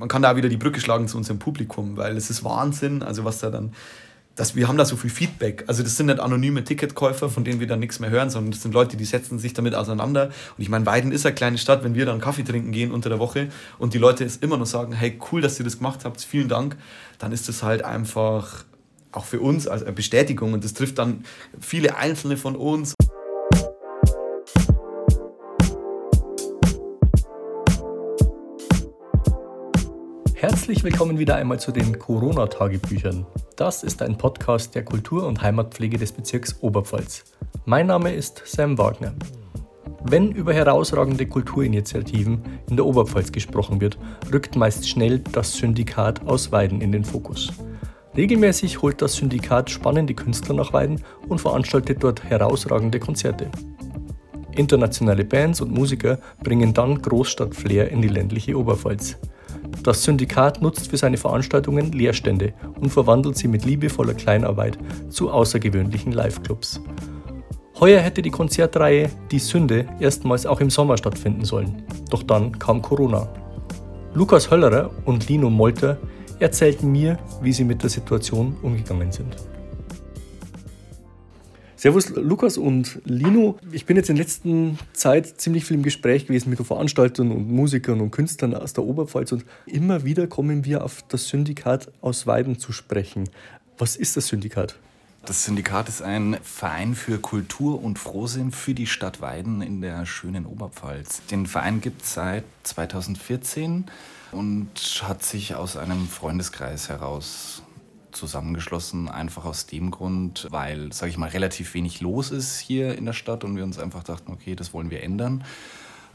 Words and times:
man 0.00 0.08
kann 0.08 0.22
da 0.22 0.34
wieder 0.36 0.48
die 0.48 0.56
Brücke 0.56 0.80
schlagen 0.80 1.06
zu 1.06 1.16
unserem 1.16 1.38
Publikum, 1.38 1.96
weil 1.96 2.16
es 2.16 2.30
ist 2.30 2.42
Wahnsinn, 2.42 3.02
also 3.02 3.24
was 3.24 3.38
da 3.38 3.50
dann 3.50 3.72
dass 4.36 4.56
wir 4.56 4.68
haben 4.68 4.78
da 4.78 4.86
so 4.86 4.96
viel 4.96 5.10
Feedback. 5.10 5.64
Also 5.66 5.82
das 5.82 5.98
sind 5.98 6.06
nicht 6.06 6.18
anonyme 6.18 6.64
Ticketkäufer, 6.64 7.28
von 7.28 7.44
denen 7.44 7.60
wir 7.60 7.66
dann 7.66 7.80
nichts 7.80 8.00
mehr 8.00 8.08
hören, 8.08 8.30
sondern 8.30 8.52
das 8.52 8.62
sind 8.62 8.72
Leute, 8.72 8.96
die 8.96 9.04
setzen 9.04 9.38
sich 9.38 9.52
damit 9.52 9.74
auseinander. 9.74 10.28
Und 10.56 10.62
ich 10.62 10.70
meine, 10.70 10.86
Weiden 10.86 11.12
ist 11.12 11.26
eine 11.26 11.34
kleine 11.34 11.58
Stadt, 11.58 11.84
wenn 11.84 11.94
wir 11.94 12.06
dann 12.06 12.20
Kaffee 12.20 12.42
trinken 12.42 12.72
gehen 12.72 12.90
unter 12.90 13.10
der 13.10 13.18
Woche 13.18 13.48
und 13.78 13.92
die 13.92 13.98
Leute 13.98 14.24
es 14.24 14.38
immer 14.38 14.56
noch 14.56 14.64
sagen, 14.64 14.92
hey, 14.92 15.18
cool, 15.30 15.42
dass 15.42 15.58
ihr 15.58 15.64
das 15.64 15.76
gemacht 15.76 16.06
habt, 16.06 16.22
vielen 16.22 16.48
Dank, 16.48 16.76
dann 17.18 17.32
ist 17.32 17.50
das 17.50 17.62
halt 17.62 17.84
einfach 17.84 18.64
auch 19.12 19.26
für 19.26 19.40
uns 19.40 19.68
als 19.68 19.84
Bestätigung 19.94 20.54
und 20.54 20.64
das 20.64 20.72
trifft 20.72 20.98
dann 20.98 21.24
viele 21.60 21.96
Einzelne 21.96 22.38
von 22.38 22.56
uns. 22.56 22.94
Herzlich 30.40 30.82
willkommen 30.82 31.18
wieder 31.18 31.36
einmal 31.36 31.60
zu 31.60 31.70
den 31.70 31.98
Corona-Tagebüchern. 31.98 33.26
Das 33.56 33.82
ist 33.82 34.00
ein 34.00 34.16
Podcast 34.16 34.74
der 34.74 34.86
Kultur- 34.86 35.26
und 35.26 35.42
Heimatpflege 35.42 35.98
des 35.98 36.12
Bezirks 36.12 36.56
Oberpfalz. 36.62 37.24
Mein 37.66 37.88
Name 37.88 38.14
ist 38.14 38.40
Sam 38.46 38.78
Wagner. 38.78 39.12
Wenn 40.02 40.32
über 40.32 40.54
herausragende 40.54 41.26
Kulturinitiativen 41.26 42.42
in 42.70 42.76
der 42.76 42.86
Oberpfalz 42.86 43.32
gesprochen 43.32 43.82
wird, 43.82 43.98
rückt 44.32 44.56
meist 44.56 44.88
schnell 44.88 45.18
das 45.18 45.52
Syndikat 45.52 46.26
aus 46.26 46.50
Weiden 46.50 46.80
in 46.80 46.90
den 46.90 47.04
Fokus. 47.04 47.52
Regelmäßig 48.16 48.80
holt 48.80 49.02
das 49.02 49.16
Syndikat 49.16 49.68
spannende 49.68 50.14
Künstler 50.14 50.54
nach 50.54 50.72
Weiden 50.72 51.02
und 51.28 51.42
veranstaltet 51.42 52.02
dort 52.02 52.24
herausragende 52.24 52.98
Konzerte. 52.98 53.50
Internationale 54.52 55.26
Bands 55.26 55.60
und 55.60 55.70
Musiker 55.70 56.18
bringen 56.42 56.72
dann 56.72 57.02
Großstadt-Flair 57.02 57.90
in 57.90 58.00
die 58.00 58.08
ländliche 58.08 58.56
Oberpfalz. 58.56 59.18
Das 59.82 60.02
Syndikat 60.02 60.60
nutzt 60.60 60.90
für 60.90 60.96
seine 60.96 61.16
Veranstaltungen 61.16 61.92
Leerstände 61.92 62.52
und 62.80 62.90
verwandelt 62.90 63.36
sie 63.36 63.48
mit 63.48 63.64
liebevoller 63.64 64.14
Kleinarbeit 64.14 64.78
zu 65.08 65.30
außergewöhnlichen 65.30 66.12
Live-Clubs. 66.12 66.80
Heuer 67.80 68.00
hätte 68.00 68.20
die 68.20 68.30
Konzertreihe 68.30 69.10
Die 69.30 69.38
Sünde 69.38 69.86
erstmals 70.00 70.44
auch 70.44 70.60
im 70.60 70.68
Sommer 70.68 70.98
stattfinden 70.98 71.46
sollen, 71.46 71.82
doch 72.10 72.22
dann 72.22 72.58
kam 72.58 72.82
Corona. 72.82 73.26
Lukas 74.12 74.50
Höllerer 74.50 74.90
und 75.06 75.28
Lino 75.28 75.48
Molter 75.48 75.96
erzählten 76.40 76.92
mir, 76.92 77.18
wie 77.40 77.52
sie 77.52 77.64
mit 77.64 77.82
der 77.82 77.90
Situation 77.90 78.56
umgegangen 78.62 79.12
sind. 79.12 79.36
Servus 81.80 82.10
Lukas 82.10 82.58
und 82.58 83.00
Lino. 83.06 83.58
Ich 83.72 83.86
bin 83.86 83.96
jetzt 83.96 84.10
in 84.10 84.16
letzter 84.16 84.76
Zeit 84.92 85.40
ziemlich 85.40 85.64
viel 85.64 85.78
im 85.78 85.82
Gespräch 85.82 86.26
gewesen 86.26 86.50
mit 86.50 86.60
Veranstaltern 86.60 87.30
und 87.30 87.50
Musikern 87.50 88.02
und 88.02 88.10
Künstlern 88.10 88.52
aus 88.52 88.74
der 88.74 88.84
Oberpfalz 88.84 89.32
und 89.32 89.46
immer 89.64 90.04
wieder 90.04 90.26
kommen 90.26 90.66
wir 90.66 90.84
auf 90.84 91.02
das 91.08 91.28
Syndikat 91.28 91.90
aus 92.02 92.26
Weiden 92.26 92.58
zu 92.58 92.72
sprechen. 92.72 93.30
Was 93.78 93.96
ist 93.96 94.18
das 94.18 94.26
Syndikat? 94.26 94.76
Das 95.24 95.46
Syndikat 95.46 95.88
ist 95.88 96.02
ein 96.02 96.36
Verein 96.42 96.94
für 96.94 97.16
Kultur 97.16 97.82
und 97.82 97.98
Frohsinn 97.98 98.52
für 98.52 98.74
die 98.74 98.86
Stadt 98.86 99.22
Weiden 99.22 99.62
in 99.62 99.80
der 99.80 100.04
schönen 100.04 100.44
Oberpfalz. 100.44 101.22
Den 101.30 101.46
Verein 101.46 101.80
gibt 101.80 102.02
es 102.02 102.12
seit 102.12 102.44
2014 102.64 103.86
und 104.32 104.68
hat 105.02 105.22
sich 105.22 105.54
aus 105.54 105.78
einem 105.78 106.08
Freundeskreis 106.08 106.90
heraus 106.90 107.62
zusammengeschlossen, 108.12 109.08
einfach 109.08 109.44
aus 109.44 109.66
dem 109.66 109.90
Grund, 109.90 110.48
weil, 110.50 110.92
sage 110.92 111.10
ich 111.10 111.18
mal, 111.18 111.28
relativ 111.28 111.74
wenig 111.74 112.00
los 112.00 112.30
ist 112.30 112.58
hier 112.58 112.96
in 112.96 113.06
der 113.06 113.12
Stadt 113.12 113.44
und 113.44 113.56
wir 113.56 113.64
uns 113.64 113.78
einfach 113.78 114.02
dachten, 114.02 114.32
okay, 114.32 114.54
das 114.54 114.72
wollen 114.72 114.90
wir 114.90 115.02
ändern. 115.02 115.44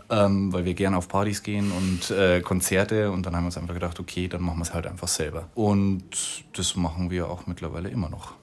Ähm, 0.08 0.54
weil 0.54 0.66
wir 0.66 0.76
gerne 0.76 0.98
auf 0.98 1.08
Partys 1.08 1.42
gehen 1.42 1.72
und 1.72 2.12
äh, 2.12 2.40
Konzerte 2.42 3.10
und 3.10 3.26
dann 3.26 3.36
haben 3.36 3.44
wir 3.44 3.48
uns 3.48 3.58
einfach 3.58 3.74
gedacht, 3.74 4.00
okay, 4.00 4.28
dann 4.28 4.44
machen 4.44 4.60
wir 4.60 4.64
es 4.64 4.74
halt 4.74 4.86
einfach 4.86 5.08
selber. 5.08 5.50
Und 5.56 6.04
das 6.54 6.76
machen 6.76 7.10
wir 7.10 7.28
auch 7.28 7.48
mittlerweile 7.48 7.90
immer 7.90 8.10
noch. 8.10 8.34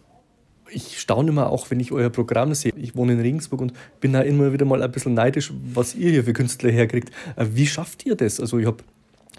Ich 0.69 0.99
staune 0.99 1.29
immer 1.29 1.51
auch, 1.51 1.71
wenn 1.71 1.79
ich 1.79 1.93
euer 1.93 2.11
Programm 2.11 2.53
sehe. 2.55 2.73
Ich 2.77 2.97
wohne 2.97 3.13
in 3.13 3.21
Regensburg 3.21 3.61
und 3.61 3.75
bin 4.01 4.13
da 4.13 4.23
immer 4.23 4.53
wieder 4.53 4.65
mal 4.65 4.83
ein 4.83 4.91
bisschen 4.91 5.15
neidisch, 5.15 5.53
was 5.73 5.95
ihr 5.95 6.11
hier 6.11 6.25
für 6.25 6.33
Künstler 6.33 6.71
herkriegt. 6.71 7.11
Äh, 7.37 7.47
wie 7.53 7.67
schafft 7.69 8.07
ihr 8.07 8.17
das? 8.17 8.41
Also 8.41 8.59
ich 8.59 8.67
habe 8.67 8.83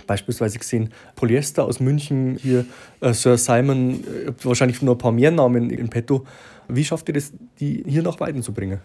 Beispielsweise 0.06 0.60
gesehen 0.60 0.90
Polyester 1.16 1.66
aus 1.66 1.80
München, 1.80 2.38
hier 2.42 2.66
äh, 3.02 3.14
Sir 3.14 3.38
Simon, 3.38 4.04
äh, 4.04 4.32
wahrscheinlich 4.44 4.82
nur 4.82 4.96
ein 4.96 4.98
paar 4.98 5.12
mehr 5.12 5.32
Namen 5.32 5.70
in 5.70 5.90
petto. 5.90 6.26
Wie 6.68 6.84
schafft 6.84 7.08
ihr 7.10 7.14
das, 7.14 7.34
die 7.60 7.84
hier 7.88 8.04
nach 8.04 8.20
Weiden 8.20 8.42
zu 8.42 8.54
bringen? 8.54 8.80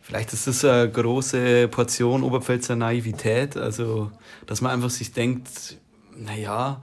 Vielleicht 0.00 0.32
ist 0.32 0.46
das 0.48 0.64
eine 0.64 0.90
große 0.90 1.68
Portion 1.68 2.24
Oberpfälzer 2.24 2.74
Naivität, 2.74 3.56
also 3.56 4.10
dass 4.46 4.60
man 4.60 4.72
einfach 4.72 4.90
sich 4.90 5.12
denkt, 5.12 5.78
naja, 6.16 6.82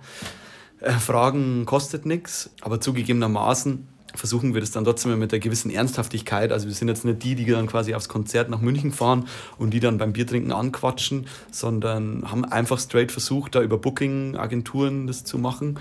äh, 0.79 0.91
Fragen 0.91 1.66
kostet 1.66 2.06
nichts, 2.06 2.50
aber 2.62 2.79
zugegebenermaßen 2.79 3.88
versuchen 4.16 4.53
wir 4.53 4.62
das 4.62 4.72
dann 4.72 4.84
trotzdem 4.84 5.18
mit 5.20 5.34
einer 5.34 5.40
gewissen 5.40 5.72
Ernsthaftigkeit. 5.72 6.52
Also 6.52 6.68
wir 6.68 6.74
sind 6.74 6.88
jetzt 6.88 7.06
nicht 7.06 7.24
die, 7.24 7.36
die 7.36 7.46
dann 7.46 7.68
quasi 7.68 7.94
aufs 7.96 8.09
Konzert 8.09 8.50
nach 8.50 8.62
München 8.62 8.92
fahren 8.92 9.28
und 9.58 9.72
die 9.72 9.80
dann 9.80 9.97
beim 9.97 10.14
Biertrinken 10.14 10.52
anquatschen, 10.52 11.28
sondern 11.52 12.30
haben 12.30 12.46
einfach 12.46 12.80
straight 12.80 13.12
versucht, 13.12 13.56
da 13.56 13.62
über 13.62 13.78
Booking-Agenturen 13.78 15.08
das 15.08 15.24
zu 15.24 15.38
machen. 15.38 15.80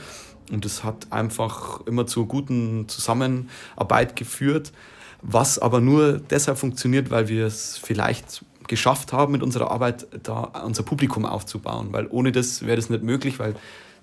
Und 0.51 0.65
das 0.65 0.85
hat 0.85 1.09
einfach 1.11 1.87
immer 1.87 2.07
zu 2.07 2.27
guten 2.27 2.89
Zusammenarbeit 2.89 4.17
geführt, 4.17 4.73
was 5.21 5.59
aber 5.59 5.81
nur 5.81 6.19
deshalb 6.19 6.59
funktioniert, 6.59 7.11
weil 7.11 7.29
wir 7.29 7.47
es 7.47 7.77
vielleicht 7.77 8.45
geschafft 8.67 9.13
haben, 9.13 9.33
mit 9.33 9.43
unserer 9.43 9.71
Arbeit 9.71 10.07
da 10.23 10.43
unser 10.65 10.83
Publikum 10.83 11.25
aufzubauen. 11.25 11.89
Weil 11.91 12.07
ohne 12.09 12.33
das 12.33 12.63
wäre 12.65 12.77
das 12.77 12.91
nicht 12.91 13.03
möglich, 13.03 13.39
weil 13.39 13.55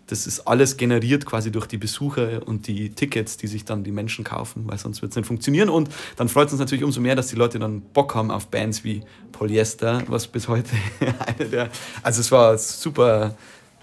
das 0.07 0.27
ist 0.27 0.41
alles 0.41 0.77
generiert 0.77 1.25
quasi 1.25 1.51
durch 1.51 1.65
die 1.65 1.77
Besucher 1.77 2.47
und 2.47 2.67
die 2.67 2.91
Tickets, 2.91 3.37
die 3.37 3.47
sich 3.47 3.65
dann 3.65 3.83
die 3.83 3.91
Menschen 3.91 4.23
kaufen, 4.23 4.63
weil 4.67 4.77
sonst 4.77 5.01
wird 5.01 5.11
es 5.11 5.15
nicht 5.15 5.25
funktionieren. 5.25 5.69
Und 5.69 5.89
dann 6.15 6.29
freut 6.29 6.47
es 6.47 6.53
uns 6.53 6.59
natürlich 6.59 6.83
umso 6.83 7.01
mehr, 7.01 7.15
dass 7.15 7.27
die 7.27 7.35
Leute 7.35 7.57
dann 7.57 7.81
Bock 7.81 8.13
haben 8.13 8.29
auf 8.29 8.47
Bands 8.47 8.83
wie 8.83 9.03
Polyester, 9.31 10.03
was 10.07 10.27
bis 10.27 10.47
heute 10.47 10.69
eine 11.25 11.49
der. 11.49 11.69
Also 12.03 12.21
es 12.21 12.31
war 12.31 12.57
super, 12.57 13.35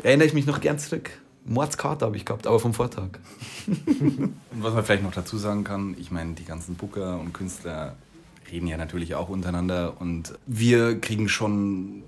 erinnere 0.03 0.29
ich 0.29 0.35
mich 0.35 0.47
noch 0.47 0.61
gern 0.61 0.79
zurück. 0.79 1.11
Mordskarte 1.45 2.05
habe 2.05 2.17
ich 2.17 2.25
gehabt, 2.25 2.47
aber 2.47 2.61
vom 2.61 2.73
Vortag. 2.73 3.19
und 3.67 4.33
was 4.63 4.75
man 4.75 4.85
vielleicht 4.85 5.03
noch 5.03 5.13
dazu 5.13 5.39
sagen 5.39 5.65
kann, 5.65 5.97
ich 5.99 6.13
meine, 6.13 6.35
die 6.35 6.45
ganzen 6.45 6.77
Booker 6.77 7.19
und 7.19 7.33
Künstler 7.33 7.97
reden 8.51 8.69
ja 8.69 8.77
natürlich 8.77 9.17
auch 9.17 9.29
untereinander 9.29 10.01
und 10.01 10.35
wir 10.47 11.01
kriegen 11.01 11.29
schon 11.29 12.05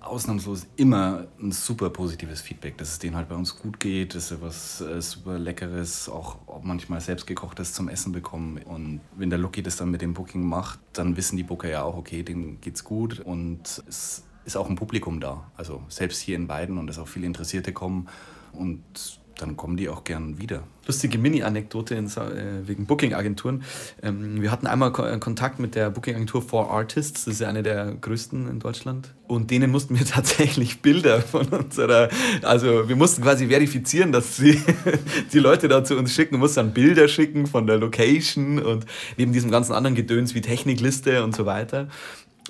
ausnahmslos 0.00 0.66
immer 0.76 1.26
ein 1.40 1.52
super 1.52 1.90
positives 1.90 2.40
Feedback, 2.40 2.78
dass 2.78 2.92
es 2.92 2.98
denen 2.98 3.16
halt 3.16 3.28
bei 3.28 3.34
uns 3.34 3.56
gut 3.56 3.78
geht, 3.78 4.14
dass 4.14 4.28
sie 4.28 4.40
was 4.40 4.80
äh, 4.80 5.00
super 5.00 5.38
Leckeres, 5.38 6.08
auch, 6.08 6.38
manchmal 6.62 7.00
selbst 7.00 7.26
gekochtes 7.26 7.72
zum 7.72 7.88
Essen 7.88 8.12
bekommen. 8.12 8.58
Und 8.64 9.00
wenn 9.16 9.30
der 9.30 9.38
Lucky 9.38 9.62
das 9.62 9.76
dann 9.76 9.90
mit 9.90 10.02
dem 10.02 10.14
Booking 10.14 10.42
macht, 10.42 10.80
dann 10.92 11.16
wissen 11.16 11.36
die 11.36 11.42
Booker 11.42 11.68
ja 11.68 11.82
auch, 11.82 11.96
okay, 11.96 12.22
denen 12.22 12.60
geht's 12.60 12.84
gut 12.84 13.20
und 13.20 13.82
es 13.88 14.24
ist 14.44 14.56
auch 14.56 14.68
ein 14.68 14.76
Publikum 14.76 15.20
da. 15.20 15.50
Also 15.56 15.82
selbst 15.88 16.20
hier 16.20 16.36
in 16.36 16.48
Weiden 16.48 16.78
und 16.78 16.86
dass 16.86 16.98
auch 16.98 17.08
viele 17.08 17.26
Interessierte 17.26 17.72
kommen 17.72 18.08
und 18.52 19.19
dann 19.40 19.56
kommen 19.56 19.76
die 19.76 19.88
auch 19.88 20.04
gern 20.04 20.38
wieder. 20.38 20.62
Lustige 20.86 21.18
Mini-Anekdote 21.18 21.94
äh, 21.96 22.66
wegen 22.66 22.86
Booking-Agenturen. 22.86 23.62
Ähm, 24.02 24.42
wir 24.42 24.50
hatten 24.50 24.66
einmal 24.66 24.92
Ko 24.92 25.04
äh, 25.04 25.18
Kontakt 25.18 25.58
mit 25.58 25.74
der 25.74 25.90
Booking-Agentur 25.90 26.42
For 26.42 26.70
Artists, 26.70 27.24
das 27.24 27.34
ist 27.34 27.42
eine 27.42 27.62
der 27.62 27.92
größten 28.00 28.48
in 28.48 28.60
Deutschland. 28.60 29.14
Und 29.26 29.50
denen 29.50 29.70
mussten 29.70 29.98
wir 29.98 30.04
tatsächlich 30.06 30.82
Bilder 30.82 31.20
von 31.20 31.46
unserer, 31.48 32.08
also 32.42 32.88
wir 32.88 32.96
mussten 32.96 33.22
quasi 33.22 33.48
verifizieren, 33.48 34.12
dass 34.12 34.36
sie 34.36 34.60
die 35.32 35.38
Leute 35.38 35.68
da 35.68 35.84
zu 35.84 35.96
uns 35.96 36.12
schicken, 36.12 36.34
du 36.34 36.38
musst 36.38 36.56
dann 36.56 36.72
Bilder 36.72 37.08
schicken 37.08 37.46
von 37.46 37.66
der 37.66 37.78
Location 37.78 38.58
und 38.58 38.86
neben 39.16 39.32
diesem 39.32 39.50
ganzen 39.50 39.72
anderen 39.72 39.94
Gedöns 39.94 40.34
wie 40.34 40.40
Technikliste 40.40 41.22
und 41.22 41.36
so 41.36 41.46
weiter. 41.46 41.88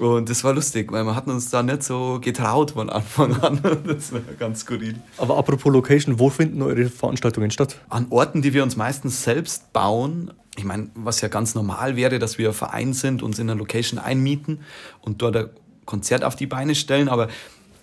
Und 0.00 0.30
das 0.30 0.44
war 0.44 0.54
lustig, 0.54 0.90
weil 0.92 1.04
wir 1.04 1.14
hatten 1.14 1.30
uns 1.30 1.50
da 1.50 1.62
nicht 1.62 1.82
so 1.82 2.20
getraut 2.22 2.70
von 2.70 2.88
Anfang 2.88 3.36
an. 3.42 3.60
Das 3.86 4.12
war 4.12 4.20
ganz 4.38 4.60
skurril. 4.60 4.94
Aber 5.18 5.36
apropos 5.36 5.70
Location, 5.70 6.18
wo 6.18 6.30
finden 6.30 6.62
eure 6.62 6.86
Veranstaltungen 6.86 7.50
statt? 7.50 7.78
An 7.90 8.06
Orten, 8.08 8.40
die 8.40 8.54
wir 8.54 8.62
uns 8.62 8.76
meistens 8.76 9.22
selbst 9.22 9.74
bauen. 9.74 10.30
Ich 10.56 10.64
meine, 10.64 10.88
was 10.94 11.20
ja 11.20 11.28
ganz 11.28 11.54
normal 11.54 11.96
wäre, 11.96 12.18
dass 12.18 12.38
wir 12.38 12.54
Verein 12.54 12.94
sind, 12.94 13.22
uns 13.22 13.38
in 13.38 13.50
einer 13.50 13.58
Location 13.58 13.98
einmieten 13.98 14.60
und 15.02 15.20
dort 15.20 15.36
ein 15.36 15.50
Konzert 15.84 16.24
auf 16.24 16.34
die 16.34 16.46
Beine 16.46 16.74
stellen. 16.74 17.10
Aber 17.10 17.28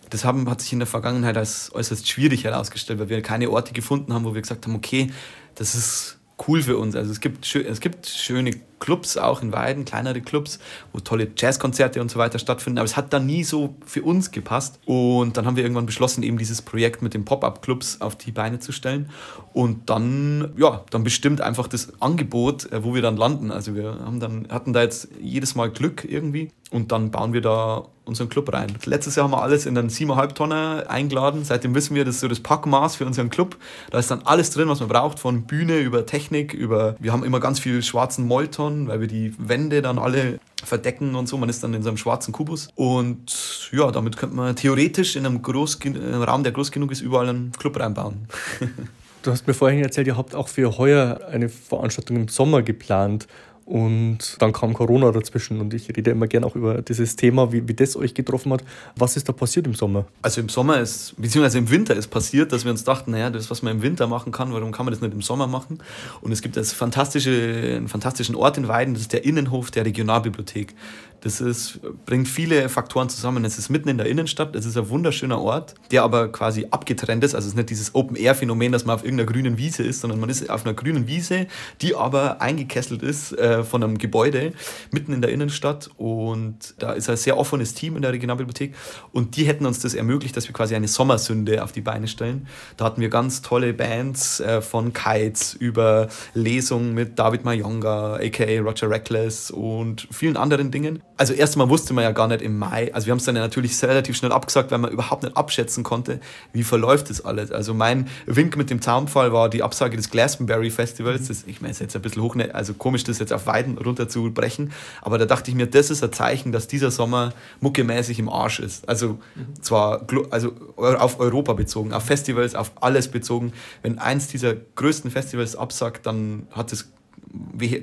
das 0.09 0.25
haben, 0.25 0.49
hat 0.49 0.61
sich 0.61 0.73
in 0.73 0.79
der 0.79 0.87
Vergangenheit 0.87 1.37
als 1.37 1.71
äußerst 1.75 2.09
schwierig 2.09 2.45
herausgestellt, 2.45 2.97
weil 2.97 3.09
wir 3.09 3.21
keine 3.21 3.51
Orte 3.51 3.73
gefunden 3.73 4.11
haben, 4.11 4.25
wo 4.25 4.33
wir 4.33 4.41
gesagt 4.41 4.65
haben, 4.65 4.73
okay, 4.73 5.11
das 5.53 5.75
ist 5.75 6.16
cool 6.47 6.61
für 6.61 6.77
uns. 6.77 6.95
Also 6.95 7.11
es 7.11 7.19
gibt, 7.19 7.55
es 7.55 7.79
gibt 7.79 8.07
schöne 8.07 8.51
Clubs 8.79 9.17
auch 9.17 9.41
in 9.41 9.51
Weiden, 9.51 9.85
kleinere 9.85 10.21
Clubs, 10.21 10.59
wo 10.93 10.99
tolle 10.99 11.31
Jazzkonzerte 11.35 11.99
und 11.99 12.11
so 12.11 12.19
weiter 12.19 12.37
stattfinden, 12.37 12.77
aber 12.77 12.85
es 12.85 12.95
hat 12.95 13.11
da 13.11 13.19
nie 13.19 13.43
so 13.43 13.75
für 13.85 14.03
uns 14.03 14.31
gepasst. 14.31 14.79
Und 14.85 15.37
dann 15.37 15.45
haben 15.45 15.55
wir 15.55 15.63
irgendwann 15.63 15.87
beschlossen, 15.87 16.23
eben 16.23 16.37
dieses 16.37 16.61
Projekt 16.61 17.01
mit 17.01 17.13
den 17.13 17.25
Pop-Up-Clubs 17.25 18.01
auf 18.01 18.15
die 18.15 18.31
Beine 18.31 18.59
zu 18.59 18.71
stellen. 18.71 19.09
Und 19.53 19.89
dann, 19.89 20.53
ja, 20.57 20.83
dann 20.91 21.03
bestimmt 21.03 21.41
einfach 21.41 21.67
das 21.67 21.99
Angebot, 22.01 22.71
äh, 22.71 22.83
wo 22.83 22.93
wir 22.93 23.01
dann 23.01 23.17
landen. 23.17 23.51
Also 23.51 23.73
wir 23.73 23.99
haben 23.99 24.19
dann, 24.19 24.47
hatten 24.49 24.73
da 24.73 24.83
jetzt 24.83 25.09
jedes 25.19 25.55
Mal 25.55 25.71
Glück 25.71 26.05
irgendwie. 26.07 26.51
Und 26.71 26.91
dann 26.91 27.11
bauen 27.11 27.33
wir 27.33 27.41
da 27.41 27.85
unseren 28.03 28.29
Club 28.29 28.51
rein. 28.53 28.73
Letztes 28.85 29.15
Jahr 29.15 29.25
haben 29.25 29.31
wir 29.31 29.41
alles 29.41 29.65
in 29.65 29.77
einen 29.77 29.89
7,5 29.89 30.33
Tonner 30.33 30.85
eingeladen. 30.87 31.43
Seitdem 31.43 31.75
wissen 31.75 31.95
wir, 31.95 32.05
das 32.05 32.15
ist 32.15 32.21
so 32.21 32.27
das 32.27 32.39
Packmaß 32.39 32.95
für 32.95 33.05
unseren 33.05 33.29
Club. 33.29 33.57
Da 33.89 33.99
ist 33.99 34.09
dann 34.11 34.21
alles 34.23 34.49
drin, 34.51 34.67
was 34.69 34.79
man 34.79 34.89
braucht, 34.89 35.19
von 35.19 35.43
Bühne 35.43 35.79
über 35.79 36.05
Technik, 36.05 36.53
über. 36.53 36.95
Wir 36.99 37.11
haben 37.11 37.23
immer 37.23 37.39
ganz 37.39 37.59
viel 37.59 37.83
schwarzen 37.83 38.27
Molton, 38.27 38.87
weil 38.87 39.01
wir 39.01 39.07
die 39.07 39.33
Wände 39.37 39.81
dann 39.81 39.99
alle 39.99 40.39
verdecken 40.63 41.15
und 41.15 41.27
so. 41.27 41.37
Man 41.37 41.49
ist 41.49 41.63
dann 41.63 41.73
in 41.73 41.83
so 41.83 41.89
einem 41.89 41.97
schwarzen 41.97 42.33
Kubus. 42.33 42.69
Und 42.75 43.69
ja, 43.71 43.91
damit 43.91 44.17
könnte 44.17 44.35
man 44.35 44.55
theoretisch 44.55 45.15
in 45.15 45.25
einem, 45.25 45.41
groß, 45.41 45.75
in 45.83 45.95
einem 45.97 46.23
Raum, 46.23 46.43
der 46.43 46.51
groß 46.51 46.71
genug 46.71 46.91
ist, 46.91 47.01
überall 47.01 47.29
einen 47.29 47.51
Club 47.51 47.79
reinbauen. 47.79 48.27
du 49.21 49.31
hast 49.31 49.47
mir 49.47 49.53
vorhin 49.53 49.83
erzählt, 49.83 50.07
ihr 50.07 50.17
habt 50.17 50.35
auch 50.35 50.47
für 50.47 50.77
heuer 50.77 51.19
eine 51.31 51.49
Veranstaltung 51.49 52.17
im 52.17 52.27
Sommer 52.27 52.61
geplant. 52.61 53.27
Und 53.67 54.37
dann 54.39 54.53
kam 54.53 54.73
Corona 54.73 55.11
dazwischen 55.11 55.59
und 55.59 55.73
ich 55.73 55.89
rede 55.89 56.11
immer 56.11 56.27
gerne 56.27 56.45
auch 56.45 56.55
über 56.55 56.81
dieses 56.81 57.17
Thema, 57.17 57.51
wie, 57.51 57.67
wie 57.67 57.73
das 57.73 57.97
euch 57.97 58.13
getroffen 58.13 58.53
hat. 58.53 58.63
Was 58.95 59.17
ist 59.17 59.27
da 59.27 59.33
passiert 59.33 59.67
im 59.67 59.73
Sommer? 59.73 60.05
Also 60.21 60.39
im 60.39 60.47
Sommer 60.47 60.79
ist, 60.79 61.15
beziehungsweise 61.17 61.57
im 61.57 61.69
Winter 61.69 61.93
ist 61.93 62.07
passiert, 62.07 62.53
dass 62.53 62.63
wir 62.63 62.71
uns 62.71 62.85
dachten, 62.85 63.11
naja, 63.11 63.29
das, 63.29 63.51
was 63.51 63.63
man 63.63 63.75
im 63.75 63.81
Winter 63.81 64.07
machen 64.07 64.31
kann, 64.31 64.53
warum 64.53 64.71
kann 64.71 64.85
man 64.85 64.93
das 64.93 65.01
nicht 65.01 65.13
im 65.13 65.21
Sommer 65.21 65.47
machen? 65.47 65.79
Und 66.21 66.31
es 66.31 66.41
gibt 66.41 66.55
das 66.55 66.71
fantastische, 66.71 67.75
einen 67.75 67.89
fantastischen 67.89 68.35
Ort 68.35 68.57
in 68.57 68.69
Weiden, 68.69 68.93
das 68.93 69.01
ist 69.01 69.11
der 69.11 69.25
Innenhof 69.25 69.69
der 69.69 69.83
Regionalbibliothek. 69.83 70.73
Das 71.21 71.41
ist, 71.41 71.79
bringt 72.05 72.27
viele 72.27 72.69
Faktoren 72.69 73.09
zusammen. 73.09 73.43
Es 73.43 73.57
ist 73.57 73.69
mitten 73.69 73.89
in 73.89 73.97
der 73.97 74.05
Innenstadt, 74.05 74.55
es 74.55 74.65
ist 74.65 74.77
ein 74.77 74.87
wunderschöner 74.89 75.41
Ort, 75.41 75.73
der 75.91 76.03
aber 76.03 76.31
quasi 76.31 76.67
abgetrennt 76.69 77.23
ist. 77.23 77.33
Also 77.33 77.47
es 77.47 77.53
ist 77.53 77.57
nicht 77.57 77.69
dieses 77.71 77.95
Open-Air-Phänomen, 77.95 78.71
dass 78.71 78.85
man 78.85 78.95
auf 78.95 79.03
irgendeiner 79.03 79.29
grünen 79.29 79.57
Wiese 79.57 79.83
ist, 79.83 80.01
sondern 80.01 80.19
man 80.19 80.29
ist 80.29 80.49
auf 80.49 80.65
einer 80.65 80.75
grünen 80.75 81.07
Wiese, 81.07 81.47
die 81.81 81.95
aber 81.95 82.41
eingekesselt 82.41 83.01
ist 83.01 83.33
äh, 83.59 83.63
von 83.63 83.83
einem 83.83 83.98
Gebäude 83.98 84.54
mitten 84.92 85.13
in 85.13 85.21
der 85.21 85.31
Innenstadt. 85.31 85.89
Und 85.98 86.75
da 86.80 86.94
ist 86.94 87.09
ein 87.09 87.18
sehr 87.18 87.38
offenes 87.38 87.74
Team 87.74 87.95
in 87.95 88.01
der 88.01 88.13
Regionalbibliothek. 88.13 88.75
Und 89.12 89.36
die 89.36 89.45
hätten 89.45 89.65
uns 89.65 89.80
das 89.80 89.94
ermöglicht, 89.94 90.36
dass 90.38 90.48
wir 90.48 90.54
quasi 90.54 90.75
eine 90.75 90.88
Sommersünde 90.88 91.63
auf 91.63 91.71
die 91.71 91.81
Beine 91.81 92.07
stellen. 92.07 92.48
Da 92.77 92.86
hatten 92.86 93.01
wir 93.01 93.09
ganz 93.09 93.42
tolle 93.42 93.74
Bands 93.74 94.39
äh, 94.39 94.62
von 94.62 94.94
Kites 94.94 95.54
über 95.54 96.07
Lesungen 96.33 96.94
mit 96.94 97.19
David 97.19 97.45
Mayonga, 97.45 98.15
aka 98.15 98.59
Roger 98.59 98.89
Reckless 98.89 99.51
und 99.51 100.07
vielen 100.12 100.38
anderen 100.38 100.71
Dingen 100.71 101.01
also 101.18 101.33
erstmal 101.33 101.68
wusste 101.69 101.94
man 101.94 102.04
ja 102.04 102.12
gar 102.12 102.27
nicht 102.27 102.42
im 102.42 102.57
Mai, 102.57 102.94
also 102.94 103.07
wir 103.07 103.12
haben 103.12 103.18
es 103.18 103.25
dann 103.25 103.36
ja 103.36 103.42
natürlich 103.42 103.81
relativ 103.83 104.15
schnell 104.15 104.31
abgesagt, 104.31 104.71
weil 104.71 104.77
man 104.77 104.92
überhaupt 104.92 105.24
nicht 105.24 105.36
abschätzen 105.36 105.83
konnte, 105.83 106.19
wie 106.54 106.63
verläuft 106.63 107.09
das 107.09 107.25
alles. 107.25 107.51
Also 107.51 107.74
mein 107.74 108.07
Wink 108.27 108.56
mit 108.56 108.69
dem 108.69 108.81
Zaunfall 108.81 109.33
war 109.33 109.50
die 109.50 109.63
Absage 109.63 109.98
des 109.98 110.12
Glastonbury 110.12 110.69
Festivals. 110.69 111.27
Das, 111.27 111.44
ich 111.48 111.59
meine, 111.59 111.71
es 111.71 111.77
ist 111.77 111.81
jetzt 111.81 111.95
ein 111.95 112.04
bisschen 112.04 112.21
hoch, 112.21 112.36
ne, 112.36 112.54
also 112.54 112.75
komisch, 112.75 113.04
das 113.04 113.18
jetzt 113.19 113.33
auf 113.33 113.46
Weiden 113.47 113.77
runterzubrechen, 113.77 114.71
aber 115.01 115.17
da 115.17 115.25
dachte 115.25 115.49
ich 115.49 115.57
mir, 115.57 115.67
das 115.67 115.89
ist 115.89 116.03
ein 116.03 116.13
Zeichen, 116.13 116.51
dass 116.51 116.67
dieser 116.67 116.91
Sommer 116.91 117.33
muckemäßig 117.61 118.19
im 118.19 118.29
Arsch 118.29 118.59
ist. 118.59 118.88
Also 118.88 119.19
mhm. 119.35 119.61
zwar 119.61 120.05
also 120.29 120.53
auf 120.77 121.19
Europa 121.19 121.53
bezogen, 121.53 121.94
auf 121.94 122.03
Festivals, 122.03 122.55
auf 122.55 122.71
alles 122.81 123.07
bezogen. 123.07 123.53
Wenn 123.81 123.99
eins 123.99 124.27
dieser 124.27 124.53
größten 124.53 125.09
Festivals 125.09 125.55
absagt, 125.55 126.05
dann 126.05 126.47
hat 126.51 126.71
es 126.73 126.91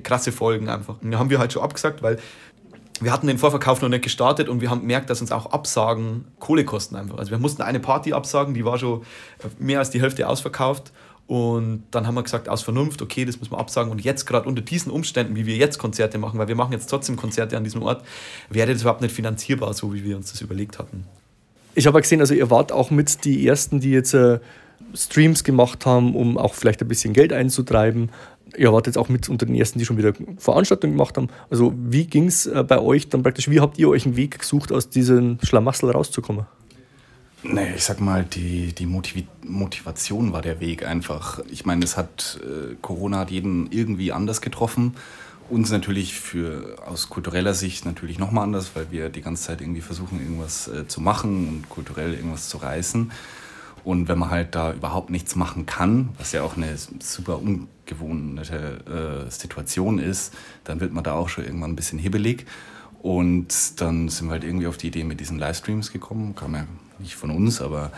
krasse 0.02 0.32
Folgen 0.32 0.68
einfach. 0.68 0.96
Und 1.02 1.10
da 1.10 1.18
haben 1.18 1.30
wir 1.30 1.38
halt 1.38 1.52
schon 1.52 1.62
abgesagt, 1.62 2.02
weil 2.02 2.18
wir 3.00 3.12
hatten 3.12 3.26
den 3.26 3.38
Vorverkauf 3.38 3.82
noch 3.82 3.88
nicht 3.88 4.04
gestartet 4.04 4.48
und 4.48 4.60
wir 4.60 4.70
haben 4.70 4.80
gemerkt, 4.80 5.10
dass 5.10 5.20
uns 5.20 5.32
auch 5.32 5.46
Absagen 5.46 6.26
Kohle 6.38 6.64
kosten 6.64 6.94
einfach. 6.94 7.18
Also 7.18 7.32
wir 7.32 7.38
mussten 7.38 7.62
eine 7.62 7.80
Party 7.80 8.12
absagen, 8.12 8.54
die 8.54 8.64
war 8.64 8.78
schon 8.78 9.02
mehr 9.58 9.80
als 9.80 9.90
die 9.90 10.00
Hälfte 10.00 10.28
ausverkauft. 10.28 10.92
Und 11.26 11.84
dann 11.90 12.06
haben 12.06 12.14
wir 12.14 12.22
gesagt, 12.22 12.48
aus 12.48 12.62
Vernunft, 12.62 13.00
okay, 13.00 13.24
das 13.24 13.38
müssen 13.38 13.52
wir 13.52 13.58
absagen. 13.58 13.90
Und 13.90 14.04
jetzt 14.04 14.26
gerade 14.26 14.46
unter 14.48 14.60
diesen 14.60 14.92
Umständen, 14.92 15.36
wie 15.36 15.46
wir 15.46 15.56
jetzt 15.56 15.78
Konzerte 15.78 16.18
machen, 16.18 16.38
weil 16.38 16.48
wir 16.48 16.54
machen 16.54 16.72
jetzt 16.72 16.86
trotzdem 16.86 17.16
Konzerte 17.16 17.56
an 17.56 17.64
diesem 17.64 17.82
Ort, 17.82 18.04
wäre 18.50 18.72
das 18.72 18.82
überhaupt 18.82 19.00
nicht 19.00 19.14
finanzierbar, 19.14 19.72
so 19.72 19.94
wie 19.94 20.04
wir 20.04 20.16
uns 20.16 20.32
das 20.32 20.42
überlegt 20.42 20.78
hatten. 20.78 21.06
Ich 21.74 21.86
habe 21.86 22.00
gesehen, 22.00 22.20
also 22.20 22.34
ihr 22.34 22.50
wart 22.50 22.72
auch 22.72 22.90
mit 22.90 23.24
die 23.24 23.46
Ersten, 23.46 23.80
die 23.80 23.90
jetzt 23.90 24.14
äh, 24.14 24.38
Streams 24.94 25.44
gemacht 25.44 25.86
haben, 25.86 26.14
um 26.14 26.36
auch 26.36 26.54
vielleicht 26.54 26.82
ein 26.82 26.88
bisschen 26.88 27.14
Geld 27.14 27.32
einzutreiben 27.32 28.10
ihr 28.56 28.72
wart 28.72 28.86
jetzt 28.86 28.98
auch 28.98 29.08
mit 29.08 29.28
unter 29.28 29.46
den 29.46 29.54
ersten, 29.54 29.78
die 29.78 29.84
schon 29.84 29.96
wieder 29.96 30.12
Veranstaltungen 30.38 30.94
gemacht 30.94 31.16
haben. 31.16 31.28
Also 31.50 31.72
wie 31.76 32.06
ging 32.06 32.26
es 32.26 32.46
äh, 32.46 32.64
bei 32.66 32.78
euch 32.78 33.08
dann 33.08 33.22
praktisch, 33.22 33.50
wie 33.50 33.60
habt 33.60 33.78
ihr 33.78 33.88
euch 33.88 34.06
einen 34.06 34.16
Weg 34.16 34.38
gesucht, 34.38 34.72
aus 34.72 34.88
diesem 34.88 35.38
Schlamassel 35.42 35.90
rauszukommen? 35.90 36.46
Nee, 37.46 37.74
ich 37.74 37.84
sag 37.84 38.00
mal, 38.00 38.24
die, 38.24 38.72
die 38.72 38.86
Motiv 38.86 39.24
Motivation 39.42 40.32
war 40.32 40.40
der 40.40 40.60
Weg 40.60 40.86
einfach. 40.86 41.40
Ich 41.50 41.66
meine, 41.66 41.84
es 41.84 41.98
hat, 41.98 42.40
äh, 42.42 42.74
Corona 42.80 43.18
hat 43.20 43.30
jeden 43.30 43.70
irgendwie 43.70 44.12
anders 44.12 44.40
getroffen. 44.40 44.94
Uns 45.50 45.70
natürlich 45.70 46.14
für, 46.14 46.76
aus 46.86 47.10
kultureller 47.10 47.52
Sicht 47.52 47.84
natürlich 47.84 48.18
nochmal 48.18 48.44
anders, 48.44 48.70
weil 48.74 48.90
wir 48.90 49.10
die 49.10 49.20
ganze 49.20 49.44
Zeit 49.44 49.60
irgendwie 49.60 49.82
versuchen, 49.82 50.20
irgendwas 50.20 50.68
äh, 50.68 50.88
zu 50.88 51.02
machen 51.02 51.48
und 51.48 51.68
kulturell 51.68 52.14
irgendwas 52.14 52.48
zu 52.48 52.56
reißen. 52.56 53.12
Und 53.84 54.08
wenn 54.08 54.18
man 54.18 54.30
halt 54.30 54.54
da 54.54 54.72
überhaupt 54.72 55.10
nichts 55.10 55.36
machen 55.36 55.66
kann, 55.66 56.08
was 56.16 56.32
ja 56.32 56.42
auch 56.42 56.56
eine 56.56 56.74
super 57.00 57.38
ungewohnte 57.38 59.26
äh, 59.26 59.30
Situation 59.30 59.98
ist, 59.98 60.32
dann 60.64 60.80
wird 60.80 60.94
man 60.94 61.04
da 61.04 61.12
auch 61.12 61.28
schon 61.28 61.44
irgendwann 61.44 61.72
ein 61.72 61.76
bisschen 61.76 61.98
hibbelig. 61.98 62.46
Und 63.02 63.82
dann 63.82 64.08
sind 64.08 64.28
wir 64.28 64.32
halt 64.32 64.44
irgendwie 64.44 64.66
auf 64.66 64.78
die 64.78 64.86
Idee 64.86 65.04
mit 65.04 65.20
diesen 65.20 65.38
Livestreams 65.38 65.92
gekommen. 65.92 66.34
Kam 66.34 66.54
ja 66.54 66.66
nicht 66.98 67.16
von 67.16 67.30
uns, 67.30 67.60
aber 67.60 67.90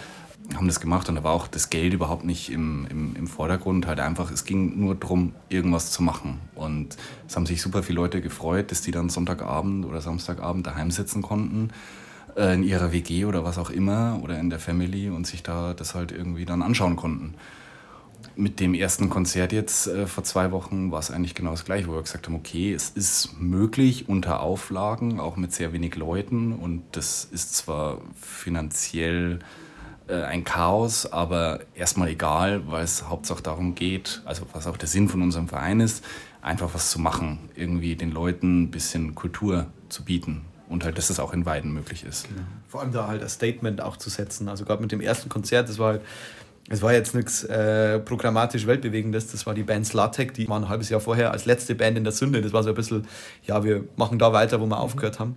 haben 0.54 0.66
das 0.66 0.80
gemacht 0.80 1.08
und 1.08 1.16
da 1.16 1.24
war 1.24 1.32
auch 1.32 1.48
das 1.48 1.70
Geld 1.70 1.92
überhaupt 1.92 2.24
nicht 2.24 2.50
im, 2.50 2.86
im, 2.90 3.16
im 3.16 3.26
Vordergrund. 3.26 3.86
Halt 3.86 4.00
einfach, 4.00 4.30
es 4.30 4.44
ging 4.44 4.78
nur 4.78 4.94
darum, 4.94 5.32
irgendwas 5.48 5.90
zu 5.90 6.02
machen. 6.02 6.40
Und 6.54 6.96
es 7.26 7.36
haben 7.36 7.46
sich 7.46 7.60
super 7.60 7.82
viele 7.82 7.96
Leute 7.96 8.20
gefreut, 8.20 8.70
dass 8.70 8.80
die 8.80 8.92
dann 8.92 9.08
Sonntagabend 9.08 9.84
oder 9.84 10.00
Samstagabend 10.00 10.66
daheim 10.66 10.90
sitzen 10.90 11.22
konnten 11.22 11.70
äh, 12.36 12.54
in 12.54 12.62
ihrer 12.62 12.92
WG 12.92 13.24
oder 13.24 13.44
was 13.44 13.58
auch 13.58 13.70
immer 13.70 14.20
oder 14.22 14.38
in 14.38 14.50
der 14.50 14.60
Family 14.60 15.10
und 15.10 15.26
sich 15.26 15.42
da 15.42 15.74
das 15.74 15.94
halt 15.94 16.12
irgendwie 16.12 16.44
dann 16.44 16.62
anschauen 16.62 16.96
konnten. 16.96 17.34
Mit 18.34 18.60
dem 18.60 18.74
ersten 18.74 19.08
Konzert 19.08 19.52
jetzt 19.52 19.86
äh, 19.86 20.06
vor 20.06 20.24
zwei 20.24 20.50
Wochen 20.52 20.90
war 20.90 21.00
es 21.00 21.10
eigentlich 21.10 21.34
genau 21.34 21.52
das 21.52 21.64
gleiche, 21.64 21.88
wo 21.88 21.92
wir 21.92 22.02
gesagt 22.02 22.26
haben, 22.26 22.34
okay, 22.34 22.72
es 22.72 22.90
ist 22.90 23.38
möglich 23.38 24.08
unter 24.08 24.40
Auflagen, 24.40 25.20
auch 25.20 25.36
mit 25.36 25.52
sehr 25.52 25.72
wenig 25.72 25.96
Leuten 25.96 26.52
und 26.52 26.82
das 26.92 27.24
ist 27.24 27.54
zwar 27.54 28.00
finanziell 28.20 29.38
äh, 30.08 30.22
ein 30.22 30.44
Chaos, 30.44 31.06
aber 31.10 31.60
erstmal 31.74 32.08
egal, 32.08 32.62
weil 32.66 32.84
es 32.84 33.08
Hauptsache 33.08 33.42
darum 33.42 33.74
geht, 33.74 34.22
also 34.24 34.46
was 34.52 34.66
auch 34.66 34.76
der 34.76 34.88
Sinn 34.88 35.08
von 35.08 35.22
unserem 35.22 35.48
Verein 35.48 35.80
ist, 35.80 36.04
einfach 36.42 36.72
was 36.74 36.90
zu 36.90 37.00
machen, 37.00 37.38
irgendwie 37.54 37.96
den 37.96 38.12
Leuten 38.12 38.62
ein 38.62 38.70
bisschen 38.70 39.14
Kultur 39.14 39.66
zu 39.88 40.04
bieten 40.04 40.42
und 40.68 40.84
halt, 40.84 40.98
dass 40.98 41.08
das 41.08 41.20
auch 41.20 41.32
in 41.32 41.44
Weiden 41.46 41.72
möglich 41.72 42.04
ist. 42.04 42.28
Genau. 42.28 42.42
Vor 42.68 42.80
allem 42.80 42.92
da 42.92 43.06
halt 43.06 43.22
ein 43.22 43.28
Statement 43.28 43.80
auch 43.80 43.96
zu 43.96 44.10
setzen. 44.10 44.48
Also 44.48 44.64
gerade 44.64 44.82
mit 44.82 44.92
dem 44.92 45.00
ersten 45.00 45.28
Konzert, 45.28 45.68
das 45.68 45.78
war 45.78 45.94
halt, 45.94 46.02
es 46.68 46.82
war 46.82 46.92
jetzt 46.92 47.14
nichts 47.14 47.44
äh, 47.44 48.00
programmatisch 48.00 48.66
Weltbewegendes, 48.66 49.30
das 49.30 49.46
war 49.46 49.54
die 49.54 49.62
Band 49.62 49.86
Slatek, 49.86 50.34
die 50.34 50.48
war 50.48 50.58
ein 50.58 50.68
halbes 50.68 50.88
Jahr 50.88 51.00
vorher 51.00 51.30
als 51.30 51.44
letzte 51.44 51.74
Band 51.74 51.96
in 51.96 52.04
der 52.04 52.12
Sünde. 52.12 52.42
Das 52.42 52.52
war 52.52 52.62
so 52.62 52.70
ein 52.70 52.74
bisschen, 52.74 53.06
ja, 53.44 53.62
wir 53.62 53.84
machen 53.96 54.18
da 54.18 54.32
weiter, 54.32 54.60
wo 54.60 54.64
wir 54.64 54.76
mhm. 54.76 54.82
aufgehört 54.82 55.20
haben. 55.20 55.36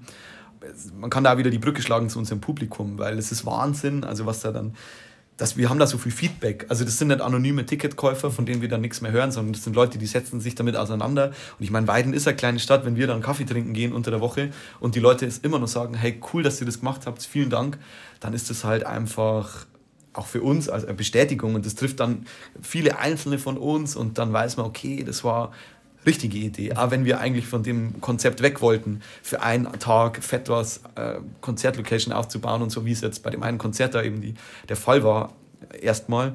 Man 1.00 1.10
kann 1.10 1.24
da 1.24 1.38
wieder 1.38 1.52
die 1.52 1.60
Brücke 1.60 1.82
schlagen 1.82 2.10
zu 2.10 2.20
unserem 2.20 2.42
Publikum, 2.42 2.98
weil 2.98 3.18
es 3.18 3.32
ist 3.32 3.46
Wahnsinn, 3.46 4.04
also 4.04 4.26
was 4.26 4.42
da 4.42 4.52
dann 4.52 4.74
dass 5.40 5.56
wir 5.56 5.70
haben 5.70 5.80
da 5.80 5.88
so 5.88 5.98
viel 5.98 6.12
Feedback. 6.12 6.66
Also 6.68 6.84
das 6.84 6.98
sind 6.98 7.08
nicht 7.08 7.22
anonyme 7.22 7.66
Ticketkäufer, 7.66 8.30
von 8.30 8.46
denen 8.46 8.62
wir 8.62 8.68
dann 8.68 8.82
nichts 8.82 9.00
mehr 9.00 9.12
hören, 9.12 9.32
sondern 9.32 9.54
das 9.54 9.64
sind 9.64 9.74
Leute, 9.74 9.98
die 9.98 10.06
setzen 10.06 10.42
sich 10.42 10.54
damit 10.54 10.76
auseinander. 10.76 11.28
Und 11.28 11.64
ich 11.64 11.72
meine, 11.72 11.88
Weiden 11.88 12.14
ist 12.14 12.28
eine 12.28 12.36
kleine 12.36 12.60
Stadt, 12.60 12.86
wenn 12.86 12.98
wir 12.98 13.08
dann 13.08 13.22
Kaffee 13.22 13.46
trinken 13.46 13.74
gehen 13.74 13.94
unter 13.94 14.12
der 14.12 14.20
Woche 14.20 14.50
und 14.82 14.96
die 14.96 15.00
Leute 15.00 15.26
es 15.26 15.38
immer 15.38 15.58
noch 15.58 15.70
sagen, 15.70 15.94
hey, 15.94 16.20
cool, 16.34 16.44
dass 16.44 16.60
ihr 16.60 16.66
das 16.66 16.80
gemacht 16.80 17.06
habt, 17.06 17.24
vielen 17.24 17.50
Dank, 17.50 17.78
dann 18.20 18.34
ist 18.34 18.50
das 18.50 18.66
halt 18.66 18.86
einfach 18.86 19.66
auch 20.14 20.28
für 20.28 20.42
uns 20.42 20.70
als 20.70 20.86
Bestätigung 20.96 21.56
und 21.56 21.66
das 21.66 21.76
trifft 21.76 22.00
dann 22.00 22.26
viele 22.62 22.98
Einzelne 22.98 23.38
von 23.38 23.58
uns 23.58 23.96
und 23.96 24.18
dann 24.18 24.34
weiß 24.34 24.58
man, 24.58 24.66
okay, 24.66 25.04
das 25.04 25.24
war 25.24 25.52
richtige 26.06 26.38
Idee. 26.38 26.74
Aber 26.74 26.92
wenn 26.92 27.06
wir 27.06 27.20
eigentlich 27.20 27.48
von 27.48 27.64
dem 27.64 28.02
Konzept 28.02 28.42
weg 28.42 28.62
wollten, 28.62 29.02
für 29.22 29.42
einen 29.42 29.72
Tag 29.80 30.24
fett 30.24 30.50
was 30.50 30.82
äh, 30.96 31.20
Konzertlocation 31.42 32.14
aufzubauen 32.14 32.62
und 32.62 32.72
so, 32.72 32.86
wie 32.86 32.92
es 32.92 33.02
jetzt 33.02 33.24
bei 33.24 33.30
dem 33.30 33.44
einen 33.44 33.58
Konzert 33.58 33.96
da 33.96 34.02
eben 34.02 34.22
die, 34.22 34.34
der 34.68 34.76
Fall 34.76 35.04
war, 35.04 35.34
erstmal. 35.82 36.34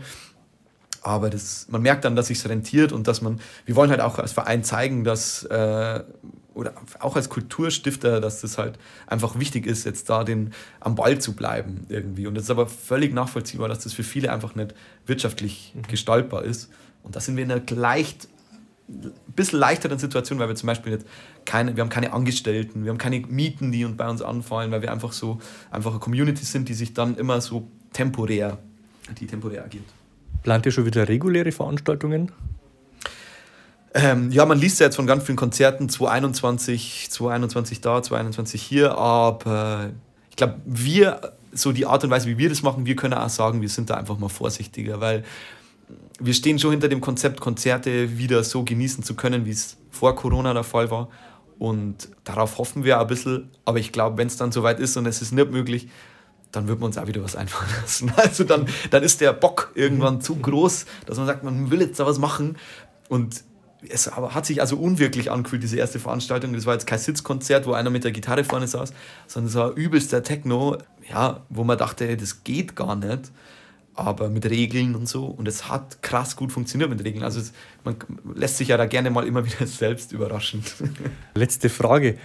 Aber 1.03 1.29
das, 1.29 1.67
man 1.69 1.83
merkt 1.83 2.05
dann, 2.05 2.17
dass 2.17 2.29
sich 2.29 2.47
rentiert 2.49 2.93
und 2.93 3.09
dass 3.09 3.21
man, 3.21 3.41
wir 3.67 3.77
wollen 3.77 3.91
halt 3.91 4.01
auch 4.01 4.19
als 4.19 4.33
Verein 4.33 4.65
zeigen, 4.65 5.05
dass, 5.05 5.45
äh, 5.45 6.03
oder 6.55 6.75
auch 7.01 7.17
als 7.17 7.29
Kulturstifter, 7.29 8.21
dass 8.21 8.41
das 8.41 8.59
halt 8.59 8.79
einfach 9.07 9.39
wichtig 9.39 9.67
ist, 9.67 9.85
jetzt 9.85 10.09
da 10.09 10.25
den, 10.25 10.53
am 10.81 10.95
Ball 10.95 11.19
zu 11.19 11.35
bleiben 11.35 11.87
irgendwie. 11.89 12.27
Und 12.27 12.37
es 12.37 12.45
ist 12.45 12.51
aber 12.51 12.67
völlig 12.67 13.13
nachvollziehbar, 13.13 13.69
dass 13.69 13.81
das 13.81 13.93
für 13.93 14.05
viele 14.05 14.33
einfach 14.33 14.55
nicht 14.55 14.75
wirtschaftlich 15.07 15.73
mhm. 15.75 15.83
gestaltbar 15.83 16.45
ist. 16.45 16.71
Und 17.03 17.17
da 17.17 17.21
sind 17.21 17.37
wir 17.37 17.45
in 17.45 17.53
einer 17.53 17.63
leicht 17.71 18.29
ein 18.89 19.13
bisschen 19.35 19.59
leichteren 19.59 19.99
Situation, 19.99 20.39
weil 20.39 20.49
wir 20.49 20.57
zum 20.57 20.67
Beispiel 20.67 20.93
jetzt 20.93 21.07
keine, 21.45 21.75
wir 21.75 21.83
haben 21.83 21.89
keine 21.89 22.13
Angestellten, 22.13 22.85
wir 22.85 22.91
haben 22.91 22.99
keine 22.99 23.21
Mieten, 23.21 23.73
die 23.73 23.85
bei 23.85 24.09
uns 24.09 24.21
anfallen, 24.21 24.71
weil 24.73 24.83
wir 24.83 24.93
einfach 24.93 25.13
so 25.13 25.41
einfach 25.71 25.93
eine 25.93 26.01
Community 26.01 26.45
sind, 26.45 26.69
die 26.69 26.75
sich 26.75 26.93
dann 26.93 27.17
immer 27.17 27.41
so 27.41 27.67
temporär, 27.93 28.59
die 29.19 29.27
temporär 29.27 29.65
agiert. 29.65 29.85
Plant 30.43 30.67
ihr 30.67 30.73
schon 30.73 30.85
wieder 30.85 31.09
reguläre 31.09 31.51
Veranstaltungen? 31.51 32.31
Ähm, 33.95 34.33
ja, 34.33 34.45
man 34.45 34.59
liest 34.59 34.81
ja 34.81 34.87
jetzt 34.87 34.97
von 34.97 35.07
ganz 35.07 35.25
vielen 35.25 35.37
Konzerten, 35.37 35.89
2021, 35.89 37.09
2021 37.11 37.81
da, 37.81 38.03
2021 38.03 38.61
hier, 38.61 38.99
aber 38.99 39.91
ich 40.31 40.37
glaube, 40.37 40.57
wir, 40.65 41.33
so 41.53 41.71
die 41.71 41.87
Art 41.87 42.03
und 42.03 42.11
Weise, 42.11 42.27
wie 42.27 42.37
wir 42.37 42.49
das 42.49 42.63
machen, 42.63 42.87
wir 42.87 42.97
können 42.97 43.15
auch 43.15 43.29
sagen, 43.29 43.61
wir 43.63 43.69
sind 43.69 43.91
da 43.91 43.95
einfach 43.95 44.19
mal 44.19 44.29
vorsichtiger, 44.29 45.01
weil 45.01 45.23
wir 46.19 46.35
stehen 46.35 46.59
schon 46.59 46.73
hinter 46.73 46.89
dem 46.89 47.01
Konzept, 47.01 47.41
Konzerte 47.41 48.19
wieder 48.19 48.43
so 48.45 48.65
genießen 48.65 49.05
zu 49.05 49.15
können, 49.15 49.47
wie 49.47 49.51
es 49.51 49.77
vor 49.91 50.15
Corona 50.17 50.53
der 50.55 50.65
Fall 50.65 50.91
war. 50.91 51.09
Und 51.59 52.09
darauf 52.25 52.59
hoffen 52.59 52.85
wir 52.85 53.01
ein 53.01 53.07
bisschen. 53.07 53.51
Aber 53.65 53.79
ich 53.79 53.93
glaube, 53.93 54.19
wenn 54.19 54.27
es 54.27 54.37
dann 54.37 54.53
soweit 54.53 54.81
ist 54.81 54.97
und 54.97 55.07
es 55.07 55.23
ist 55.23 55.33
nicht 55.33 55.51
möglich, 55.51 55.89
dann 56.53 56.69
wird 56.69 56.81
man 56.81 56.89
uns 56.89 56.99
auch 56.99 57.07
wieder 57.07 57.23
was 57.23 57.37
einfallen 57.37 57.71
lassen. 57.83 58.13
Also 58.17 58.45
dann, 58.45 58.67
dann 58.91 59.03
ist 59.03 59.21
der 59.21 59.33
Bock 59.33 59.73
irgendwann 59.75 60.21
zu 60.21 60.37
groß, 60.37 60.87
dass 61.07 61.17
man 61.17 61.27
sagt, 61.27 61.43
man 61.43 61.71
will 61.71 61.81
jetzt 61.81 61.99
da 61.99 62.07
was 62.07 62.19
machen. 62.19 62.57
Und 63.09 63.43
es 63.89 64.11
hat 64.11 64.47
sich 64.47 64.61
also 64.61 64.77
unwirklich 64.77 65.31
angefühlt, 65.31 65.63
diese 65.63 65.77
erste 65.77 65.99
Veranstaltung. 65.99 66.53
Das 66.53 66.67
war 66.67 66.75
jetzt 66.75 66.87
kein 66.87 66.99
Sitzkonzert, 66.99 67.67
wo 67.67 67.73
einer 67.73 67.91
mit 67.91 68.05
der 68.05 68.13
Gitarre 68.13 68.45
vorne 68.45 68.67
saß, 68.67 68.93
sondern 69.27 69.49
es 69.49 69.55
war 69.55 69.75
übelster 69.77 70.23
Techno, 70.23 70.79
ja, 71.09 71.43
wo 71.49 71.65
man 71.65 71.79
dachte, 71.79 72.17
das 72.17 72.45
geht 72.45 72.77
gar 72.77 72.97
nicht, 72.97 73.31
aber 73.95 74.29
mit 74.29 74.49
Regeln 74.49 74.95
und 74.95 75.09
so. 75.09 75.27
Und 75.27 75.49
es 75.49 75.69
hat 75.69 76.03
krass 76.03 76.37
gut 76.37 76.53
funktioniert 76.53 76.91
mit 76.91 77.05
Regeln. 77.05 77.25
Also 77.25 77.41
es, 77.41 77.53
man 77.85 77.97
lässt 78.35 78.59
sich 78.59 78.69
ja 78.69 78.77
da 78.77 78.87
gerne 78.87 79.11
mal 79.11 79.27
immer 79.27 79.45
wieder 79.47 79.67
selbst 79.67 80.13
überraschen. 80.13 80.63
Letzte 81.35 81.69
Frage. 81.69 82.19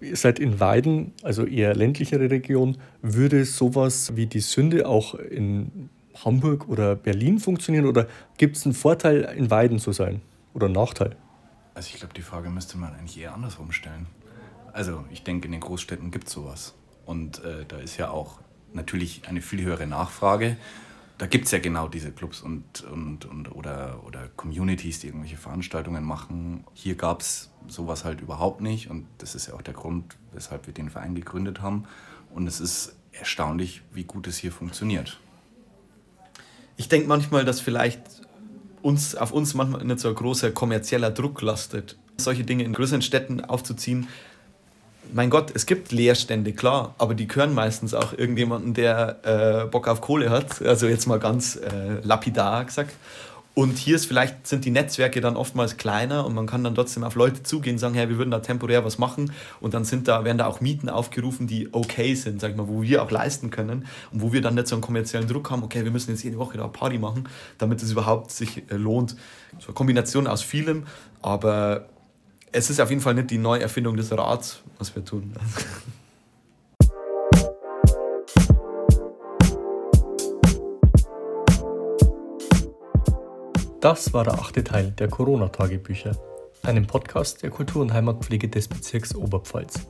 Ihr 0.00 0.16
seid 0.16 0.38
in 0.38 0.60
Weiden, 0.60 1.12
also 1.22 1.46
eher 1.46 1.74
ländlichere 1.74 2.30
Region. 2.30 2.76
Würde 3.00 3.46
sowas 3.46 4.14
wie 4.14 4.26
die 4.26 4.40
Sünde 4.40 4.86
auch 4.86 5.14
in 5.14 5.88
Hamburg 6.24 6.68
oder 6.68 6.94
Berlin 6.96 7.38
funktionieren 7.38 7.86
oder 7.86 8.06
gibt 8.36 8.56
es 8.56 8.66
einen 8.66 8.74
Vorteil, 8.74 9.32
in 9.36 9.50
Weiden 9.50 9.78
zu 9.78 9.92
sein? 9.92 10.20
Oder 10.56 10.68
Nachteil? 10.70 11.14
Also 11.74 11.90
ich 11.92 12.00
glaube, 12.00 12.14
die 12.14 12.22
Frage 12.22 12.48
müsste 12.48 12.78
man 12.78 12.94
eigentlich 12.94 13.18
eher 13.20 13.34
andersrum 13.34 13.70
stellen. 13.70 14.06
Also 14.72 15.04
ich 15.10 15.22
denke, 15.22 15.46
in 15.46 15.52
den 15.52 15.60
Großstädten 15.60 16.10
gibt 16.10 16.28
es 16.28 16.32
sowas. 16.32 16.74
Und 17.04 17.44
äh, 17.44 17.66
da 17.68 17.76
ist 17.76 17.98
ja 17.98 18.10
auch 18.10 18.40
natürlich 18.72 19.28
eine 19.28 19.42
viel 19.42 19.62
höhere 19.62 19.86
Nachfrage. 19.86 20.56
Da 21.18 21.26
gibt 21.26 21.44
es 21.44 21.50
ja 21.50 21.58
genau 21.58 21.88
diese 21.88 22.10
Clubs 22.10 22.40
und, 22.40 22.82
und, 22.84 23.26
und 23.26 23.54
oder, 23.54 24.02
oder 24.06 24.28
Communities, 24.36 25.00
die 25.00 25.08
irgendwelche 25.08 25.36
Veranstaltungen 25.36 26.04
machen. 26.04 26.64
Hier 26.72 26.94
gab 26.94 27.20
es 27.20 27.50
sowas 27.68 28.04
halt 28.04 28.22
überhaupt 28.22 28.62
nicht. 28.62 28.90
Und 28.90 29.06
das 29.18 29.34
ist 29.34 29.48
ja 29.48 29.54
auch 29.54 29.62
der 29.62 29.74
Grund, 29.74 30.16
weshalb 30.32 30.66
wir 30.66 30.72
den 30.72 30.88
Verein 30.88 31.14
gegründet 31.14 31.60
haben. 31.60 31.84
Und 32.34 32.46
es 32.46 32.60
ist 32.60 32.96
erstaunlich, 33.12 33.82
wie 33.92 34.04
gut 34.04 34.26
es 34.26 34.38
hier 34.38 34.52
funktioniert. 34.52 35.20
Ich 36.78 36.88
denke 36.88 37.08
manchmal, 37.08 37.44
dass 37.44 37.60
vielleicht 37.60 38.25
uns, 38.86 39.16
auf 39.16 39.32
uns 39.32 39.54
manchmal 39.54 39.84
nicht 39.84 39.98
so 39.98 40.08
ein 40.08 40.14
großer 40.14 40.52
kommerzieller 40.52 41.10
Druck 41.10 41.42
lastet, 41.42 41.96
solche 42.16 42.44
Dinge 42.44 42.62
in 42.62 42.72
größeren 42.72 43.02
Städten 43.02 43.44
aufzuziehen. 43.44 44.06
Mein 45.12 45.28
Gott, 45.28 45.50
es 45.54 45.66
gibt 45.66 45.90
Leerstände, 45.90 46.52
klar, 46.52 46.94
aber 46.98 47.14
die 47.14 47.26
gehören 47.26 47.52
meistens 47.52 47.94
auch 47.94 48.12
irgendjemanden, 48.12 48.74
der 48.74 49.64
äh, 49.64 49.66
Bock 49.66 49.88
auf 49.88 50.00
Kohle 50.00 50.30
hat. 50.30 50.62
Also 50.62 50.86
jetzt 50.86 51.06
mal 51.06 51.18
ganz 51.18 51.56
äh, 51.56 52.00
lapidar 52.02 52.64
gesagt. 52.64 52.94
Und 53.58 53.78
hier 53.78 53.96
ist 53.96 54.04
vielleicht 54.04 54.46
sind 54.46 54.66
die 54.66 54.70
Netzwerke 54.70 55.22
dann 55.22 55.34
oftmals 55.34 55.78
kleiner 55.78 56.26
und 56.26 56.34
man 56.34 56.46
kann 56.46 56.62
dann 56.62 56.74
trotzdem 56.74 57.04
auf 57.04 57.14
Leute 57.14 57.42
zugehen 57.42 57.76
und 57.76 57.78
sagen, 57.78 57.94
hey, 57.94 58.06
wir 58.10 58.18
würden 58.18 58.30
da 58.30 58.40
temporär 58.40 58.84
was 58.84 58.98
machen 58.98 59.32
und 59.60 59.72
dann 59.72 59.86
sind 59.86 60.08
da, 60.08 60.24
werden 60.24 60.36
da 60.36 60.46
auch 60.46 60.60
Mieten 60.60 60.90
aufgerufen, 60.90 61.46
die 61.46 61.72
okay 61.72 62.14
sind, 62.14 62.38
sag 62.38 62.50
ich 62.50 62.56
mal, 62.58 62.68
wo 62.68 62.82
wir 62.82 63.02
auch 63.02 63.10
leisten 63.10 63.48
können 63.48 63.86
und 64.12 64.20
wo 64.20 64.34
wir 64.34 64.42
dann 64.42 64.56
nicht 64.56 64.66
so 64.66 64.74
einen 64.74 64.82
kommerziellen 64.82 65.26
Druck 65.26 65.50
haben, 65.50 65.62
okay, 65.62 65.84
wir 65.84 65.90
müssen 65.90 66.10
jetzt 66.10 66.22
jede 66.22 66.36
Woche 66.36 66.58
da 66.58 66.68
Party 66.68 66.98
machen, 66.98 67.30
damit 67.56 67.82
es 67.82 67.90
überhaupt 67.90 68.30
sich 68.30 68.70
äh, 68.70 68.76
lohnt. 68.76 69.16
So 69.58 69.68
eine 69.68 69.74
Kombination 69.74 70.26
aus 70.26 70.42
vielem, 70.42 70.84
aber 71.22 71.88
es 72.52 72.68
ist 72.68 72.78
auf 72.78 72.90
jeden 72.90 73.00
Fall 73.00 73.14
nicht 73.14 73.30
die 73.30 73.38
Neuerfindung 73.38 73.96
des 73.96 74.12
Rats, 74.12 74.60
was 74.78 74.94
wir 74.94 75.02
tun. 75.02 75.32
Das 83.86 84.12
war 84.12 84.24
der 84.24 84.34
achte 84.34 84.64
Teil 84.64 84.90
der 84.98 85.06
Corona-Tagebücher, 85.06 86.10
einem 86.64 86.88
Podcast 86.88 87.44
der 87.44 87.50
Kultur- 87.50 87.82
und 87.82 87.92
Heimatpflege 87.92 88.48
des 88.48 88.66
Bezirks 88.66 89.14
Oberpfalz. 89.14 89.86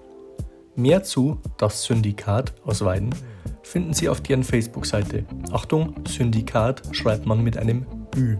Mehr 0.75 1.03
zu 1.03 1.41
Das 1.57 1.83
Syndikat 1.83 2.53
aus 2.67 2.85
Weiden 2.85 3.15
finden 3.62 3.95
Sie 3.95 4.11
auf 4.11 4.21
deren 4.21 4.45
Facebook-Seite. 4.45 5.25
Achtung, 5.50 5.95
Syndikat 6.07 6.83
schreibt 6.93 7.25
man 7.25 7.43
mit 7.43 7.57
einem 7.57 7.87
Ü. 8.15 8.37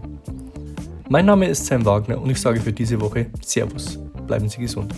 Mein 1.09 1.25
Name 1.25 1.47
ist 1.47 1.65
Sam 1.65 1.83
Wagner 1.85 2.21
und 2.21 2.29
ich 2.29 2.39
sage 2.39 2.61
für 2.61 2.71
diese 2.71 3.01
Woche 3.01 3.25
Servus. 3.41 3.97
Bleiben 4.27 4.49
Sie 4.49 4.59
gesund. 4.59 4.93